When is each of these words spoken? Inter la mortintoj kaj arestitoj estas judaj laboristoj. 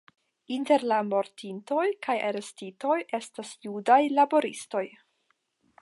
Inter 0.53 0.85
la 0.91 0.95
mortintoj 1.09 1.85
kaj 2.07 2.17
arestitoj 2.29 2.97
estas 3.19 3.53
judaj 3.69 4.01
laboristoj. 4.19 4.87